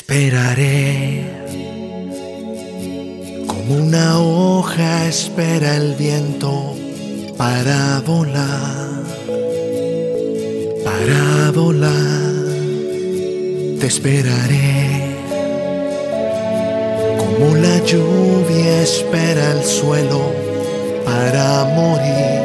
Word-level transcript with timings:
esperaré 0.00 1.22
como 3.46 3.74
una 3.84 4.18
hoja 4.18 5.06
espera 5.06 5.76
el 5.76 5.94
viento 5.94 6.74
para 7.36 8.00
volar, 8.06 9.02
para 10.82 11.50
volar. 11.54 12.32
Te 13.78 13.86
esperaré 13.86 15.16
como 17.18 17.56
la 17.56 17.76
lluvia 17.84 18.82
espera 18.82 19.52
el 19.52 19.62
suelo 19.64 20.22
para 21.04 21.64
morir, 21.78 22.40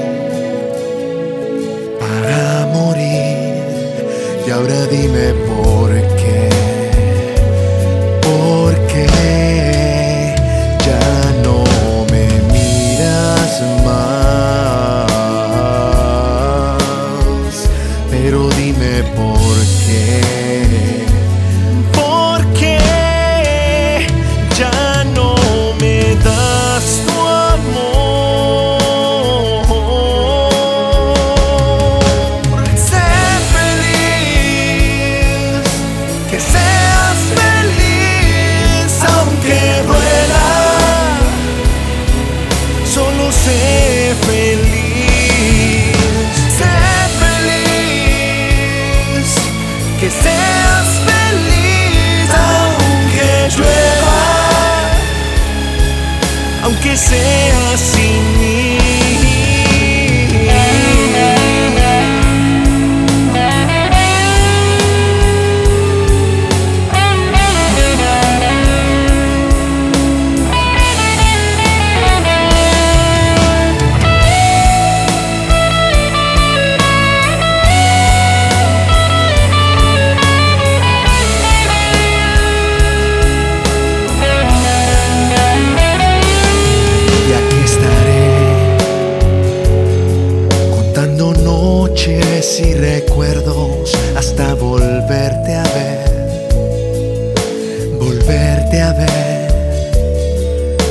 para 2.01 2.65
morir. 2.75 3.45
Y 4.45 4.51
ahora 4.51 4.85
dime 4.87 5.33
por 5.47 5.54
say 56.95 57.44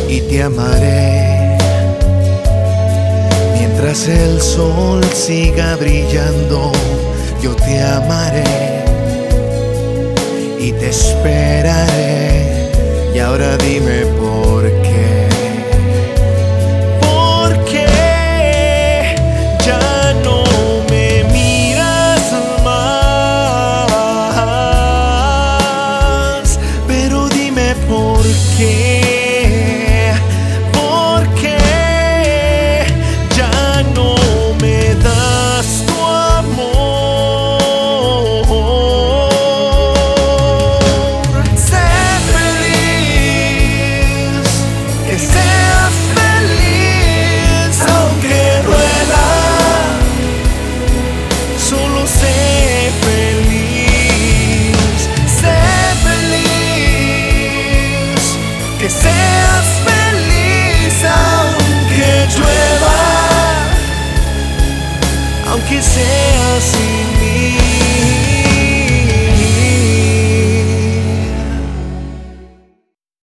y 0.08 0.20
te 0.22 0.42
amaré 0.42 1.58
mientras 3.58 4.08
el 4.08 4.40
sol 4.40 5.04
siga 5.12 5.76
brillando. 5.76 6.72
Yo 7.42 7.54
te 7.56 7.82
amaré 7.82 8.84
y 10.58 10.72
te 10.72 10.88
esperaré. 10.88 12.70
Y 13.14 13.18
ahora 13.18 13.56
dime 13.58 14.06
por 14.18 14.62
qué. 14.82 15.28
¿Por 17.00 17.64
qué 17.66 18.04